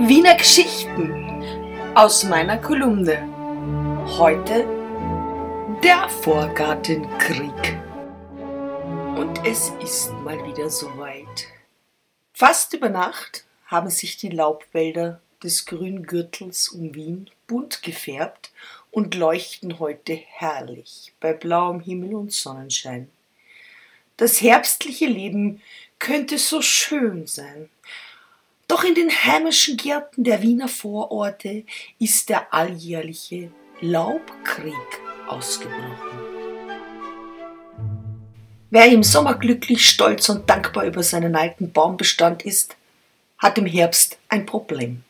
Wiener 0.00 0.36
Geschichten 0.36 1.42
aus 1.96 2.22
meiner 2.22 2.56
Kolumne. 2.58 3.20
Heute 4.16 4.64
der 5.82 6.08
Vorgartenkrieg. 6.08 7.76
Und 9.16 9.44
es 9.44 9.72
ist 9.82 10.12
mal 10.22 10.38
wieder 10.46 10.70
soweit. 10.70 11.48
Fast 12.32 12.74
über 12.74 12.90
Nacht 12.90 13.44
haben 13.66 13.90
sich 13.90 14.16
die 14.16 14.28
Laubwälder 14.28 15.20
des 15.42 15.66
Grüngürtels 15.66 16.68
um 16.68 16.94
Wien 16.94 17.28
bunt 17.48 17.82
gefärbt 17.82 18.52
und 18.92 19.16
leuchten 19.16 19.80
heute 19.80 20.14
herrlich 20.14 21.12
bei 21.18 21.32
blauem 21.32 21.80
Himmel 21.80 22.14
und 22.14 22.32
Sonnenschein. 22.32 23.10
Das 24.16 24.40
herbstliche 24.40 25.06
Leben 25.06 25.60
könnte 25.98 26.38
so 26.38 26.62
schön 26.62 27.26
sein, 27.26 27.68
doch 28.68 28.84
in 28.84 28.94
den 28.94 29.10
heimischen 29.10 29.76
Gärten 29.76 30.22
der 30.24 30.42
Wiener 30.42 30.68
Vororte 30.68 31.64
ist 31.98 32.28
der 32.28 32.52
alljährliche 32.52 33.50
Laubkrieg 33.80 34.74
ausgebrochen. 35.26 36.28
Wer 38.70 38.86
im 38.86 39.02
Sommer 39.02 39.34
glücklich, 39.34 39.88
stolz 39.88 40.28
und 40.28 40.48
dankbar 40.50 40.84
über 40.84 41.02
seinen 41.02 41.34
alten 41.34 41.72
Baumbestand 41.72 42.44
ist, 42.44 42.76
hat 43.38 43.56
im 43.56 43.64
Herbst 43.64 44.18
ein 44.28 44.44
Problem. 44.44 45.02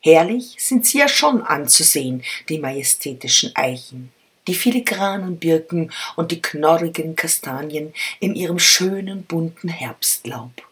Herrlich 0.00 0.56
sind 0.58 0.86
sie 0.86 0.98
ja 0.98 1.08
schon 1.08 1.42
anzusehen, 1.42 2.22
die 2.48 2.58
majestätischen 2.58 3.54
Eichen, 3.54 4.10
die 4.46 4.54
filigranen 4.54 5.38
Birken 5.38 5.92
und 6.16 6.30
die 6.30 6.40
knorrigen 6.40 7.14
Kastanien 7.14 7.92
in 8.20 8.34
ihrem 8.34 8.58
schönen 8.58 9.24
bunten 9.24 9.68
Herbstlaub. 9.68 10.67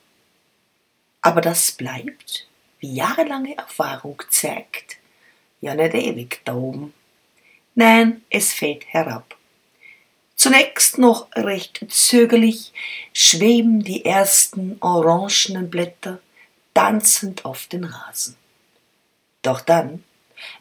Aber 1.26 1.40
das 1.40 1.72
bleibt, 1.72 2.46
wie 2.78 2.94
jahrelange 2.94 3.56
Erfahrung 3.56 4.22
zeigt, 4.30 4.98
ja 5.60 5.74
nicht 5.74 5.92
ewig 5.92 6.40
da 6.44 6.54
oben. 6.54 6.94
Nein, 7.74 8.22
es 8.30 8.52
fällt 8.52 8.86
herab. 8.86 9.34
Zunächst 10.36 10.98
noch 10.98 11.26
recht 11.34 11.84
zögerlich 11.88 12.72
schweben 13.12 13.82
die 13.82 14.04
ersten 14.04 14.76
orangenen 14.80 15.68
Blätter 15.68 16.20
tanzend 16.74 17.44
auf 17.44 17.66
den 17.66 17.82
Rasen. 17.82 18.36
Doch 19.42 19.60
dann, 19.60 20.04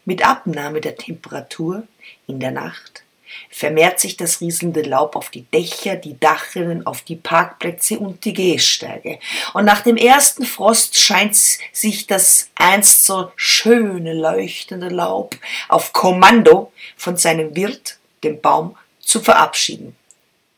mit 0.03 0.25
Abnahme 0.25 0.81
der 0.81 0.95
Temperatur 0.95 1.87
in 2.25 2.39
der 2.39 2.49
Nacht, 2.49 3.03
vermehrt 3.49 3.99
sich 3.99 4.17
das 4.17 4.41
rieselnde 4.41 4.81
Laub 4.81 5.15
auf 5.15 5.29
die 5.29 5.43
Dächer, 5.43 5.95
die 5.95 6.19
Dachrinnen, 6.19 6.85
auf 6.85 7.01
die 7.01 7.15
Parkplätze 7.15 7.99
und 7.99 8.25
die 8.25 8.33
Gehsteige. 8.33 9.19
Und 9.53 9.65
nach 9.65 9.81
dem 9.81 9.97
ersten 9.97 10.45
Frost 10.45 10.97
scheint 10.97 11.35
sich 11.35 12.07
das 12.07 12.49
einst 12.55 13.05
so 13.05 13.31
schöne 13.35 14.13
leuchtende 14.13 14.89
Laub 14.89 15.37
auf 15.69 15.93
Kommando 15.93 16.71
von 16.97 17.17
seinem 17.17 17.55
Wirt, 17.55 17.97
dem 18.23 18.41
Baum, 18.41 18.77
zu 18.99 19.21
verabschieden. 19.21 19.95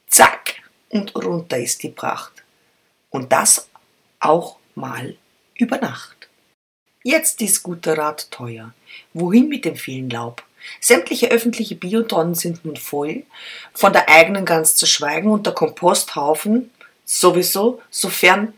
Zack, 0.08 0.56
und 0.90 1.16
runter 1.16 1.58
ist 1.58 1.84
die 1.84 1.90
Pracht. 1.90 2.44
Und 3.09 3.31
das 3.31 3.70
auch 4.20 4.58
mal 4.76 5.16
über 5.56 5.78
Nacht. 5.78 6.30
Jetzt 7.04 7.42
ist 7.42 7.64
guter 7.64 7.98
Rat 7.98 8.30
teuer. 8.31 8.74
Wohin 9.14 9.48
mit 9.48 9.66
dem 9.66 9.76
vielen 9.76 10.09
Laub? 10.09 10.44
Sämtliche 10.80 11.30
öffentliche 11.30 11.76
Biotonnen 11.76 12.36
sind 12.36 12.66
nun 12.66 12.78
voll, 12.78 13.23
von 13.73 13.94
der 13.94 14.10
eigenen 14.10 14.46
ganz 14.46 14.76
zu 14.76 14.86
schweigen 14.86 15.32
und 15.32 15.46
der 15.46 15.54
Komposthaufen 15.54 16.72
sowieso, 17.06 17.82
sofern 17.90 18.54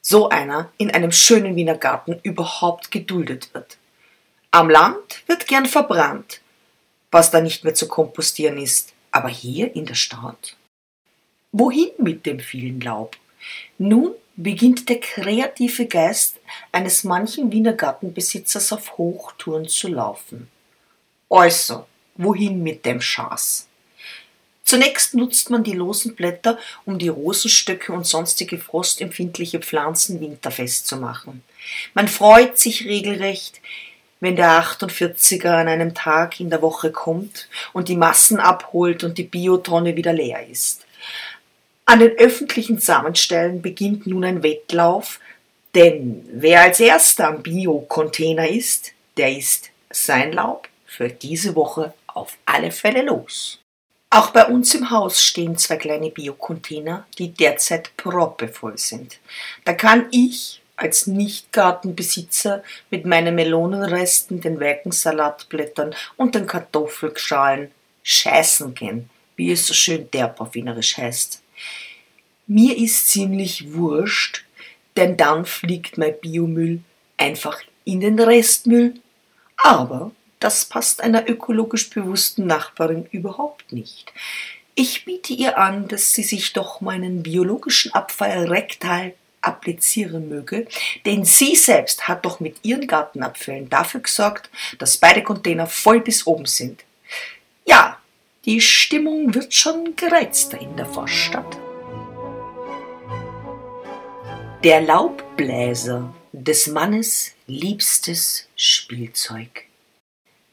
so 0.00 0.28
einer 0.28 0.70
in 0.76 0.90
einem 0.90 1.12
schönen 1.12 1.56
Wiener 1.56 1.76
Garten 1.76 2.18
überhaupt 2.22 2.90
geduldet 2.90 3.52
wird. 3.54 3.78
Am 4.50 4.70
Land 4.70 5.22
wird 5.26 5.46
gern 5.46 5.66
verbrannt, 5.66 6.40
was 7.10 7.30
da 7.30 7.40
nicht 7.40 7.64
mehr 7.64 7.74
zu 7.74 7.88
kompostieren 7.88 8.58
ist, 8.58 8.92
aber 9.10 9.28
hier 9.28 9.74
in 9.74 9.86
der 9.86 9.94
Stadt? 9.94 10.56
Wohin 11.52 11.90
mit 11.98 12.26
dem 12.26 12.40
vielen 12.40 12.80
Laub? 12.80 13.16
Nun 13.78 14.14
beginnt 14.36 14.88
der 14.88 15.00
kreative 15.00 15.86
Geist 15.86 16.40
eines 16.72 17.04
manchen 17.04 17.52
Wiener 17.52 17.72
Gartenbesitzers 17.72 18.72
auf 18.72 18.98
Hochtouren 18.98 19.68
zu 19.68 19.88
laufen. 19.88 20.50
Also, 21.28 21.86
wohin 22.16 22.62
mit 22.62 22.84
dem 22.84 23.00
Schaß? 23.00 23.66
Zunächst 24.64 25.14
nutzt 25.14 25.50
man 25.50 25.62
die 25.62 25.72
losen 25.72 26.14
Blätter, 26.14 26.58
um 26.86 26.98
die 26.98 27.08
Rosenstöcke 27.08 27.92
und 27.92 28.06
sonstige 28.06 28.58
frostempfindliche 28.58 29.60
Pflanzen 29.60 30.20
winterfest 30.20 30.86
zu 30.86 30.96
machen. 30.96 31.42
Man 31.92 32.08
freut 32.08 32.58
sich 32.58 32.86
regelrecht, 32.86 33.60
wenn 34.20 34.36
der 34.36 34.62
48er 34.62 35.50
an 35.50 35.68
einem 35.68 35.94
Tag 35.94 36.40
in 36.40 36.48
der 36.48 36.62
Woche 36.62 36.92
kommt 36.92 37.48
und 37.74 37.88
die 37.88 37.96
Massen 37.96 38.40
abholt 38.40 39.04
und 39.04 39.18
die 39.18 39.24
Biotonne 39.24 39.96
wieder 39.96 40.14
leer 40.14 40.46
ist. 40.48 40.86
An 41.84 41.98
den 41.98 42.12
öffentlichen 42.12 42.78
Samenstellen 42.78 43.60
beginnt 43.60 44.06
nun 44.06 44.24
ein 44.24 44.42
Wettlauf, 44.42 45.20
denn 45.74 46.24
wer 46.32 46.62
als 46.62 46.80
erster 46.80 47.28
am 47.28 47.42
Bio-Container 47.42 48.48
ist, 48.48 48.92
der 49.18 49.36
ist 49.36 49.70
sein 49.90 50.32
Laub 50.32 50.68
für 50.94 51.08
diese 51.08 51.56
Woche 51.56 51.92
auf 52.06 52.38
alle 52.46 52.70
Fälle 52.70 53.02
los. 53.02 53.58
Auch 54.10 54.30
bei 54.30 54.46
uns 54.46 54.72
im 54.74 54.90
Haus 54.90 55.20
stehen 55.20 55.58
zwei 55.58 55.76
kleine 55.76 56.10
Biocontainer, 56.10 57.04
die 57.18 57.32
derzeit 57.32 57.96
proppevoll 57.96 58.78
sind. 58.78 59.18
Da 59.64 59.72
kann 59.72 60.06
ich 60.12 60.62
als 60.76 61.08
Nicht-Gartenbesitzer 61.08 62.62
mit 62.90 63.06
meinen 63.06 63.34
Melonenresten, 63.34 64.40
den 64.40 64.60
welken 64.60 64.92
Salatblättern 64.92 65.96
und 66.16 66.36
den 66.36 66.46
Kartoffelschalen 66.46 67.72
scheißen 68.04 68.74
gehen, 68.74 69.10
wie 69.34 69.50
es 69.50 69.66
so 69.66 69.74
schön 69.74 70.08
derb 70.12 70.40
auf 70.40 70.54
Wienerisch 70.54 70.96
heißt. 70.96 71.42
Mir 72.46 72.76
ist 72.76 73.08
ziemlich 73.08 73.72
wurscht, 73.72 74.44
denn 74.96 75.16
dann 75.16 75.44
fliegt 75.44 75.98
mein 75.98 76.14
Biomüll 76.20 76.80
einfach 77.16 77.60
in 77.84 78.00
den 78.00 78.20
Restmüll. 78.20 78.94
Aber 79.56 80.12
das 80.40 80.64
passt 80.64 81.02
einer 81.02 81.28
ökologisch 81.28 81.90
bewussten 81.90 82.46
Nachbarin 82.46 83.06
überhaupt 83.10 83.72
nicht. 83.72 84.12
Ich 84.74 85.04
biete 85.04 85.32
ihr 85.32 85.56
an, 85.56 85.88
dass 85.88 86.12
sie 86.12 86.24
sich 86.24 86.52
doch 86.52 86.80
meinen 86.80 87.22
biologischen 87.22 87.94
Abfall 87.94 88.48
rektal 88.48 89.14
applizieren 89.40 90.28
möge, 90.28 90.66
denn 91.04 91.24
sie 91.24 91.54
selbst 91.54 92.08
hat 92.08 92.24
doch 92.24 92.40
mit 92.40 92.56
ihren 92.62 92.86
Gartenabfällen 92.86 93.68
dafür 93.68 94.00
gesorgt, 94.00 94.50
dass 94.78 94.96
beide 94.96 95.22
Container 95.22 95.66
voll 95.66 96.00
bis 96.00 96.26
oben 96.26 96.46
sind. 96.46 96.84
Ja, 97.66 97.98
die 98.44 98.60
Stimmung 98.60 99.34
wird 99.34 99.54
schon 99.54 99.96
gereizter 99.96 100.60
in 100.60 100.76
der 100.76 100.86
Vorstadt. 100.86 101.58
Der 104.64 104.80
Laubbläser 104.80 106.14
des 106.32 106.66
Mannes 106.66 107.32
liebstes 107.46 108.48
Spielzeug. 108.56 109.66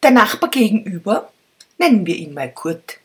Der 0.03 0.09
Nachbar 0.09 0.49
gegenüber, 0.49 1.31
nennen 1.77 2.07
wir 2.07 2.15
ihn 2.15 2.33
mal 2.33 2.51
Kurt, 2.51 2.97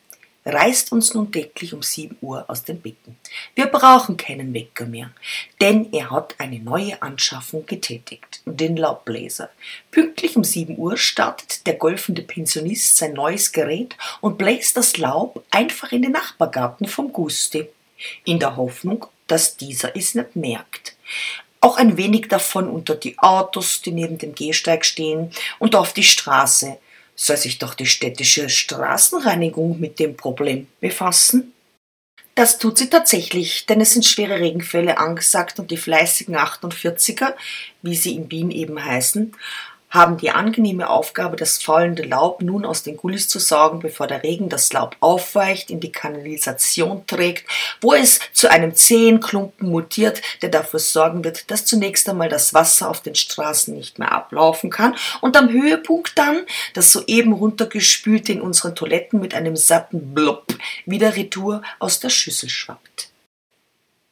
reißt 0.47 0.93
uns 0.93 1.13
nun 1.13 1.31
täglich 1.31 1.75
um 1.75 1.83
7 1.83 2.17
Uhr 2.23 2.49
aus 2.49 2.65
den 2.65 2.81
Betten. 2.81 3.19
Wir 3.55 3.67
brauchen 3.67 4.17
keinen 4.17 4.55
Wecker 4.55 4.87
mehr, 4.87 5.11
denn 5.61 5.93
er 5.93 6.11
hat 6.11 6.37
eine 6.39 6.59
neue 6.59 7.03
Anschaffung 7.03 7.67
getätigt, 7.67 8.41
den 8.47 8.79
Laubbläser. 8.79 9.51
Pünktlich 9.91 10.39
um 10.39 10.45
7 10.45 10.79
Uhr 10.79 10.97
startet 10.97 11.67
der 11.67 11.75
golfende 11.75 12.23
Pensionist 12.23 12.97
sein 12.97 13.13
neues 13.13 13.53
Gerät 13.53 13.95
und 14.23 14.39
bläst 14.39 14.79
das 14.79 14.97
Laub 14.97 15.45
einfach 15.51 15.93
in 15.93 16.01
den 16.01 16.13
Nachbargarten 16.13 16.87
vom 16.87 17.13
Gusti, 17.13 17.69
in 18.25 18.39
der 18.39 18.57
Hoffnung, 18.57 19.05
dass 19.27 19.59
dieser 19.59 19.95
es 19.95 20.15
nicht 20.15 20.35
merkt 20.35 20.97
auch 21.67 21.79
ein 21.79 21.97
wenig 21.97 22.29
davon 22.29 22.69
unter 22.69 22.95
die 22.95 23.19
Autos, 23.19 23.83
die 23.83 23.91
neben 23.91 24.19
dem 24.19 24.37
Gehsteig 24.37 24.85
stehen, 24.85 25.33
und 25.59 25.75
auf 25.75 25.93
die 25.93 26.05
Straße, 26.05 26.79
soll 27.17 27.37
sich 27.37 27.59
doch 27.59 27.75
die 27.75 27.87
städtische 27.87 28.49
Straßenreinigung 28.49 29.81
mit 29.81 29.99
dem 29.99 30.17
Problem 30.17 30.69
befassen? 30.81 31.53
Das 32.35 32.59
tut 32.59 32.77
sie 32.77 32.91
tatsächlich, 32.91 33.65
denn 33.65 33.81
es 33.81 33.95
sind 33.95 34.05
schwere 34.05 34.39
Regenfälle 34.39 34.99
angesagt 34.99 35.59
und 35.59 35.71
die 35.71 35.79
fleißigen 35.79 36.37
48er, 36.37 37.33
wie 37.81 37.97
sie 37.97 38.15
in 38.15 38.31
Wien 38.31 38.51
eben 38.51 38.85
heißen, 38.85 39.33
haben 39.89 40.17
die 40.17 40.31
angenehme 40.31 40.91
Aufgabe, 40.91 41.37
das 41.37 41.63
faulende 41.63 42.03
Laub 42.03 42.43
nun 42.43 42.65
aus 42.65 42.83
den 42.83 42.97
Gullis 42.97 43.29
zu 43.29 43.39
saugen, 43.39 43.79
bevor 43.79 44.07
der 44.07 44.23
Regen 44.23 44.49
das 44.49 44.73
Laub 44.73 44.97
aufweicht, 45.01 45.71
in 45.71 45.81
die 45.81 45.93
Kanalisation 45.93 47.07
trägt, 47.07 47.49
wo 47.81 47.95
es 47.95 48.21
zu 48.33 48.51
einem 48.51 48.75
zähen 48.75 49.21
Klumpen 49.21 49.71
mutiert, 49.71 50.23
der 50.43 50.49
dafür 50.49 50.81
sorgen 50.81 51.25
wird, 51.25 51.51
dass 51.51 51.65
zunächst 51.65 52.09
einmal 52.09 52.29
das 52.29 52.53
Wasser 52.53 52.91
auf 52.91 53.01
den 53.01 53.15
Straßen 53.15 53.75
nicht 53.75 53.99
mehr 53.99 54.13
ablaufen 54.13 54.71
kann 54.71 54.97
und 55.21 55.37
am 55.37 55.51
Höhepunkt 55.51 56.19
dann 56.19 56.45
das 56.75 56.93
soeben 56.93 57.33
runtergespülte 57.33 58.33
in 58.33 58.41
unseren 58.41 58.75
Toiletten 58.75 59.21
mit 59.21 59.35
einem 59.35 59.57
satten 59.57 60.15
Blub 60.15 60.47
wieder 60.85 61.17
retour 61.17 61.63
aus 61.79 62.01
der 62.01 62.11
Schüssel 62.11 62.49
schwappt. 62.49 63.11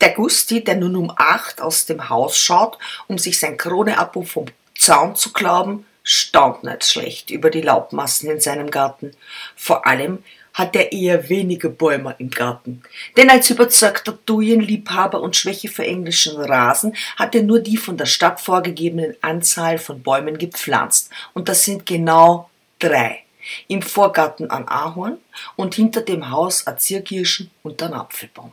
Der 0.01 0.11
Gusti, 0.11 0.63
der 0.63 0.77
nun 0.77 0.97
um 0.97 1.13
acht 1.17 1.61
aus 1.63 1.87
dem 1.87 2.09
Haus 2.09 2.37
schaut, 2.37 2.79
um 3.07 3.17
sich 3.17 3.39
sein 3.39 3.57
Kroneabo 3.57 4.23
vom 4.23 4.47
Zaun 4.85 5.17
zu 5.17 5.33
glauben, 5.33 5.87
staunt 6.03 6.63
nicht 6.63 6.85
schlecht 6.85 7.31
über 7.31 7.49
die 7.49 7.63
Laubmassen 7.63 8.29
in 8.29 8.39
seinem 8.39 8.71
Garten. 8.71 9.13
Vor 9.57 9.87
allem 9.87 10.23
hat 10.53 10.77
er 10.77 10.93
eher 10.93 11.31
wenige 11.31 11.71
Bäume 11.71 12.15
im 12.19 12.29
Garten. 12.29 12.83
Denn 13.17 13.31
als 13.31 13.49
überzeugter 13.49 14.19
Dujenliebhaber 14.27 15.23
und 15.23 15.37
Schwäche 15.37 15.69
für 15.69 15.87
englischen 15.87 16.39
Rasen 16.39 16.95
hat 17.17 17.35
er 17.35 17.45
nur 17.45 17.61
die 17.61 17.79
von 17.79 17.97
der 17.97 18.05
Stadt 18.05 18.43
vorgegebenen 18.43 19.17
Anzahl 19.23 19.79
von 19.79 20.03
Bäumen 20.03 20.37
gepflanzt. 20.37 21.09
Und 21.33 21.49
das 21.49 21.65
sind 21.65 21.87
genau 21.87 22.51
drei. 22.79 23.21
Im 23.69 23.81
Vorgarten 23.81 24.51
ein 24.51 24.69
Ahorn 24.69 25.17
und 25.57 25.77
hinter 25.77 26.03
dem 26.03 26.31
Haus 26.31 26.67
ein 26.67 26.79
Zierkirschen 26.79 27.51
und 27.63 27.83
ein 27.83 27.95
Apfelbaum. 27.95 28.53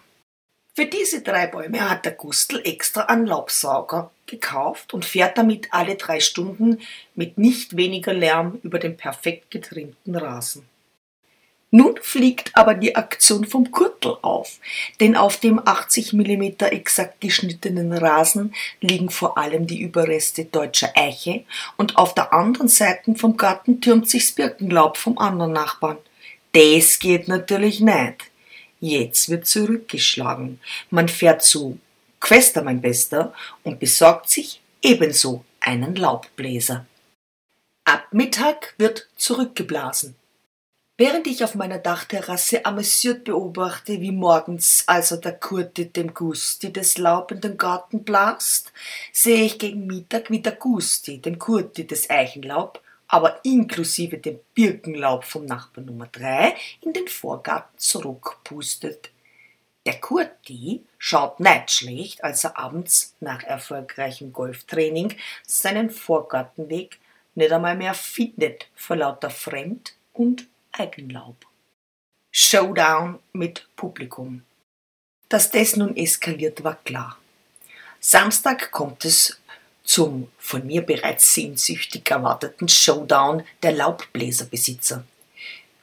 Für 0.73 0.85
diese 0.85 1.21
drei 1.21 1.47
Bäume 1.47 1.89
hat 1.89 2.05
der 2.05 2.13
Gustl 2.13 2.61
extra 2.63 3.01
einen 3.01 3.25
Laubsauger 3.25 4.09
gekauft 4.25 4.93
und 4.93 5.03
fährt 5.03 5.37
damit 5.37 5.67
alle 5.73 5.95
drei 5.95 6.21
Stunden 6.21 6.79
mit 7.13 7.37
nicht 7.37 7.75
weniger 7.75 8.13
Lärm 8.13 8.57
über 8.63 8.79
den 8.79 8.95
perfekt 8.95 9.51
getrimmten 9.51 10.15
Rasen. 10.15 10.65
Nun 11.73 11.95
fliegt 12.01 12.55
aber 12.55 12.73
die 12.73 12.95
Aktion 12.95 13.45
vom 13.45 13.71
Kurtel 13.71 14.17
auf, 14.21 14.59
denn 14.99 15.15
auf 15.15 15.37
dem 15.37 15.61
80 15.65 16.13
mm 16.13 16.43
exakt 16.71 17.21
geschnittenen 17.21 17.93
Rasen 17.93 18.53
liegen 18.81 19.09
vor 19.09 19.37
allem 19.37 19.67
die 19.67 19.81
Überreste 19.81 20.45
deutscher 20.45 20.91
Eiche 20.95 21.43
und 21.77 21.97
auf 21.97 22.13
der 22.13 22.33
anderen 22.33 22.67
Seite 22.69 23.15
vom 23.15 23.35
Garten 23.35 23.79
türmt 23.79 24.09
sich's 24.09 24.33
Birkenlaub 24.33 24.97
vom 24.97 25.17
anderen 25.17 25.53
Nachbarn. 25.53 25.97
Das 26.53 26.99
geht 26.99 27.29
natürlich 27.29 27.79
nicht. 27.79 28.30
Jetzt 28.81 29.29
wird 29.29 29.45
zurückgeschlagen. 29.45 30.59
Man 30.89 31.07
fährt 31.07 31.43
zu 31.43 31.79
Quester, 32.19 32.63
mein 32.63 32.81
Bester, 32.81 33.31
und 33.63 33.79
besorgt 33.79 34.29
sich 34.29 34.59
ebenso 34.81 35.45
einen 35.59 35.95
Laubbläser. 35.95 36.87
Ab 37.85 38.07
Mittag 38.11 38.73
wird 38.79 39.07
zurückgeblasen. 39.17 40.15
Während 40.97 41.27
ich 41.27 41.43
auf 41.43 41.53
meiner 41.53 41.77
Dachterrasse 41.77 42.65
amüsiert 42.65 43.23
beobachte, 43.23 44.01
wie 44.01 44.11
morgens 44.11 44.83
also 44.87 45.15
der 45.15 45.33
Kurti 45.33 45.89
dem 45.89 46.13
Gusti 46.13 46.73
des 46.73 46.97
Laub 46.97 47.31
in 47.31 47.41
den 47.41 47.57
Garten 47.57 48.03
blast, 48.03 48.71
sehe 49.11 49.45
ich 49.45 49.59
gegen 49.59 49.85
Mittag, 49.85 50.31
wie 50.31 50.41
der 50.41 50.53
Gusti 50.53 51.19
dem 51.19 51.37
Kurti 51.37 51.85
des 51.85 52.09
Eichenlaub, 52.09 52.81
aber 53.11 53.43
inklusive 53.43 54.17
dem 54.17 54.39
Birkenlaub 54.53 55.25
vom 55.25 55.45
Nachbar 55.45 55.83
Nummer 55.83 56.07
drei, 56.07 56.55
in 56.79 56.93
den 56.93 57.09
Vorgarten 57.09 57.77
zurückpustet. 57.77 59.11
Der 59.85 59.99
Kurti 59.99 60.85
schaut 60.97 61.41
nicht 61.41 61.71
schlecht, 61.71 62.23
als 62.23 62.45
er 62.45 62.57
abends 62.57 63.13
nach 63.19 63.43
erfolgreichem 63.43 64.31
Golftraining 64.31 65.17
seinen 65.45 65.89
Vorgartenweg 65.89 66.99
nicht 67.35 67.51
einmal 67.51 67.75
mehr 67.75 67.93
findet 67.93 68.67
vor 68.75 68.95
lauter 68.95 69.29
Fremd- 69.29 69.93
und 70.13 70.47
Eigenlaub. 70.71 71.35
Showdown 72.31 73.19
mit 73.33 73.67
Publikum. 73.75 74.43
Dass 75.27 75.51
das 75.51 75.75
nun 75.75 75.97
eskaliert, 75.97 76.63
war 76.63 76.75
klar. 76.75 77.17
Samstag 77.99 78.71
kommt 78.71 79.03
es 79.03 79.40
zum 79.83 80.27
von 80.37 80.65
mir 80.65 80.81
bereits 80.81 81.33
sehnsüchtig 81.33 82.09
erwarteten 82.09 82.67
Showdown 82.67 83.43
der 83.63 83.73
Laubbläserbesitzer. 83.73 85.03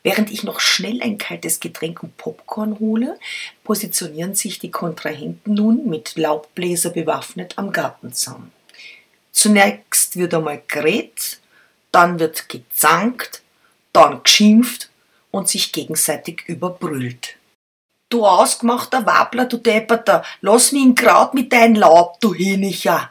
Während 0.03 0.31
ich 0.31 0.43
noch 0.43 0.61
schnell 0.61 1.03
ein 1.03 1.19
kaltes 1.19 1.61
Getränk 1.61 2.03
und 2.03 2.17
Popcorn 2.17 2.79
hole, 2.79 3.19
positionieren 3.65 4.35
sich 4.35 4.59
die 4.59 4.71
Kontrahenten 4.71 5.55
nun 5.55 5.89
mit 5.89 6.17
Laubbläser 6.17 6.91
bewaffnet 6.91 7.59
am 7.59 7.73
Gartenzaun. 7.73 8.53
Zunächst 9.33 10.17
wird 10.17 10.35
einmal 10.35 10.62
geredet, 10.67 11.41
dann 11.93 12.19
wird 12.19 12.49
gezankt, 12.49 13.43
dann 13.93 14.23
geschimpft 14.23 14.91
und 15.31 15.49
sich 15.49 15.73
gegenseitig 15.73 16.44
überbrüllt. 16.47 17.37
Du 18.09 18.25
ausgemachter 18.25 19.05
Wappler, 19.05 19.44
du 19.44 19.59
Depperter, 19.59 20.25
lass 20.41 20.73
mich 20.73 20.83
in 20.83 20.94
Kraut 20.94 21.35
mit 21.35 21.53
dein 21.53 21.75
Laub, 21.75 22.19
du 22.21 22.33
Hinicher. 22.33 23.11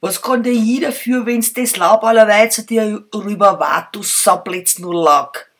Was 0.00 0.22
kann 0.22 0.42
der 0.42 0.52
ich 0.52 0.80
dafür, 0.80 1.26
wenn's 1.26 1.52
das 1.52 1.76
Laub 1.76 2.04
allerweil 2.04 2.50
zu 2.50 2.64
dir 2.64 3.04
rüber 3.14 3.60
war, 3.60 3.88
du 3.92 4.02
Sablitz 4.02 4.78
nur 4.78 5.04
Lack? 5.04 5.50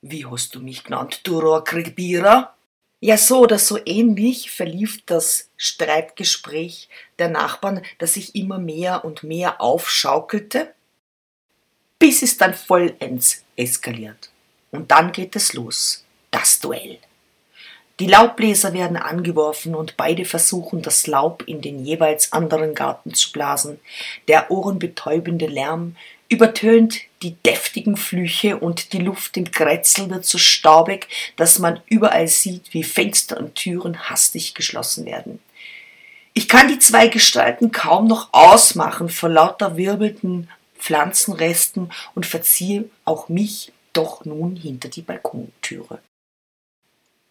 Wie 0.00 0.26
hast 0.26 0.54
du 0.54 0.60
mich 0.60 0.84
genannt, 0.84 1.20
du 1.24 1.38
Rohrkriegbierer? 1.38 2.54
Ja, 3.00 3.16
so 3.16 3.40
oder 3.40 3.58
so 3.58 3.78
ähnlich 3.84 4.50
verlief 4.50 5.04
das 5.06 5.50
Streitgespräch 5.56 6.88
der 7.18 7.28
Nachbarn, 7.28 7.82
das 7.98 8.14
sich 8.14 8.34
immer 8.34 8.58
mehr 8.58 9.04
und 9.04 9.22
mehr 9.22 9.60
aufschaukelte 9.60 10.74
bis 12.02 12.20
es 12.20 12.36
dann 12.36 12.52
vollends 12.52 13.44
eskaliert. 13.54 14.32
Und 14.72 14.90
dann 14.90 15.12
geht 15.12 15.36
es 15.36 15.52
los, 15.52 16.04
das 16.32 16.58
Duell. 16.58 16.98
Die 18.00 18.06
Laubbläser 18.06 18.72
werden 18.72 18.96
angeworfen 18.96 19.74
und 19.74 19.96
beide 19.96 20.24
versuchen, 20.24 20.82
das 20.82 21.06
Laub 21.06 21.44
in 21.46 21.60
den 21.60 21.84
jeweils 21.84 22.32
anderen 22.32 22.74
Garten 22.74 23.14
zu 23.14 23.32
blasen. 23.32 23.78
Der 24.28 24.50
ohrenbetäubende 24.50 25.46
Lärm 25.46 25.96
übertönt 26.28 27.00
die 27.22 27.34
deftigen 27.34 27.96
Flüche 27.96 28.58
und 28.58 28.94
die 28.94 28.98
Luft 28.98 29.36
im 29.36 29.50
Kretzel 29.50 30.08
wird 30.10 30.24
so 30.24 30.38
staubig, 30.38 31.08
dass 31.36 31.58
man 31.58 31.80
überall 31.86 32.26
sieht, 32.26 32.72
wie 32.72 32.82
Fenster 32.82 33.36
und 33.36 33.54
Türen 33.54 34.08
hastig 34.08 34.54
geschlossen 34.54 35.04
werden. 35.04 35.40
Ich 36.34 36.48
kann 36.48 36.68
die 36.68 36.78
zwei 36.78 37.08
Gestalten 37.08 37.72
kaum 37.72 38.06
noch 38.06 38.30
ausmachen 38.32 39.10
vor 39.10 39.28
lauter 39.28 39.76
wirbelnden 39.76 40.48
Pflanzenresten 40.78 41.92
und 42.14 42.24
verziehe 42.24 42.86
auch 43.04 43.28
mich 43.28 43.72
doch 43.92 44.24
nun 44.24 44.56
hinter 44.56 44.88
die 44.88 45.02
Balkontüre. 45.02 46.00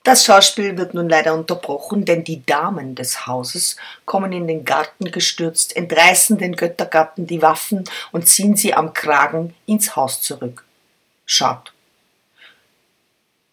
Das 0.04 0.26
Schauspiel 0.26 0.78
wird 0.78 0.96
nun 0.96 1.10
leider 1.10 1.36
unterbrochen, 1.36 2.06
denn 2.06 2.24
die 2.24 2.44
Damen 2.44 2.96
des 2.96 3.28
Hauses 3.28 3.76
kommen 4.06 4.32
in 4.34 4.48
den 4.48 4.66
Garten 4.66 5.12
gestürzt, 5.12 5.76
entreißen 5.76 6.40
den 6.40 6.56
Göttergatten 6.56 7.28
die 7.28 7.44
Waffen 7.44 7.84
und 8.12 8.28
ziehen 8.28 8.56
sie 8.56 8.74
am 8.74 8.94
Kragen 8.94 9.54
ins 9.68 9.96
Haus 9.96 10.22
zurück. 10.24 10.66
Schad. 11.26 11.72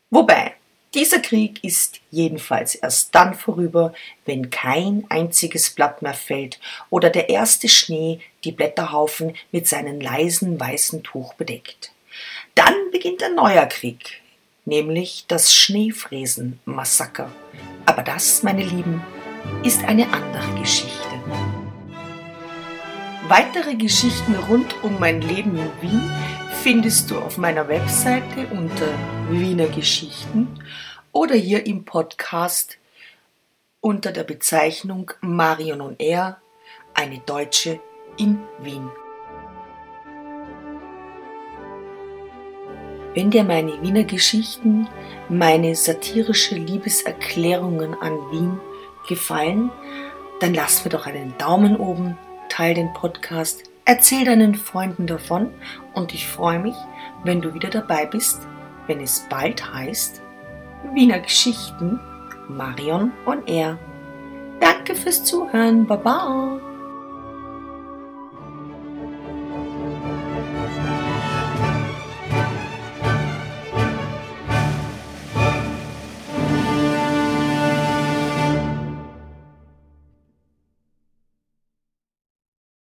Wobei, 0.09 0.55
dieser 0.95 1.21
Krieg 1.21 1.63
ist 1.63 2.01
jedenfalls 2.11 2.75
erst 2.75 3.15
dann 3.15 3.35
vorüber, 3.35 3.93
wenn 4.25 4.49
kein 4.49 5.05
einziges 5.11 5.69
Blatt 5.69 6.01
mehr 6.01 6.15
fällt 6.15 6.59
oder 6.89 7.11
der 7.11 7.29
erste 7.29 7.69
Schnee 7.69 8.21
die 8.45 8.53
Blätterhaufen 8.53 9.37
mit 9.53 9.69
seinem 9.69 10.01
leisen 10.01 10.59
weißen 10.59 11.03
Tuch 11.03 11.35
bedeckt. 11.35 11.93
Dann 12.55 12.75
beginnt 12.91 13.23
ein 13.23 13.35
neuer 13.35 13.67
Krieg, 13.67 14.23
nämlich 14.69 15.25
das 15.27 15.53
Schneefräsen-Massaker. 15.53 17.31
Aber 17.87 18.03
das, 18.03 18.43
meine 18.43 18.63
Lieben, 18.63 19.03
ist 19.65 19.83
eine 19.85 20.07
andere 20.13 20.61
Geschichte. 20.61 21.09
Weitere 23.29 23.75
Geschichten 23.75 24.35
rund 24.35 24.83
um 24.83 25.01
mein 25.01 25.21
Leben 25.21 25.57
in 25.57 25.71
Wien 25.83 26.11
findest 26.63 27.11
du 27.11 27.19
auf 27.19 27.39
meiner 27.39 27.69
Webseite 27.69 28.47
unter 28.51 28.89
Wiener 29.31 29.69
Geschichten 29.69 30.49
oder 31.13 31.35
hier 31.35 31.67
im 31.67 31.85
Podcast 31.85 32.79
unter 33.81 34.13
der 34.13 34.25
Bezeichnung 34.25 35.13
Marion 35.21 35.81
und 35.81 36.01
Er, 36.01 36.41
eine 36.95 37.19
Deutsche 37.19 37.81
in 38.17 38.39
Wien. 38.61 38.91
Wenn 43.19 43.33
dir 43.33 43.43
meine 43.43 43.83
Wiener 43.83 44.05
Geschichten, 44.05 44.87
meine 45.29 45.75
satirische 45.75 46.55
Liebeserklärungen 46.55 48.01
an 48.01 48.13
Wien 48.31 48.61
gefallen, 49.09 49.73
dann 50.39 50.55
lass 50.55 50.85
mir 50.85 50.91
doch 50.93 51.05
einen 51.05 51.37
Daumen 51.37 51.77
oben 51.79 52.17
teile 52.49 52.75
den 52.75 52.95
Podcast, 52.95 53.65
erzähl 53.85 54.25
deinen 54.25 54.55
Freunden 54.55 55.09
davon 55.09 55.51
und 55.95 56.15
ich 56.15 56.29
freue 56.29 56.61
mich, 56.61 56.77
wenn 57.25 57.41
du 57.41 57.55
wieder 57.55 57.71
dabei 57.71 58.07
bist, 58.07 58.47
wenn 58.87 59.01
es 59.01 59.27
bald 59.29 59.75
heißt 59.75 60.23
Wiener 60.95 61.19
Geschichten, 61.19 61.99
Marion 62.47 63.11
und 63.27 63.49
er. 63.49 63.81
Danke 64.61 64.95
fürs 64.95 65.25
Zuhören, 65.25 65.89
Baba. 65.89 66.61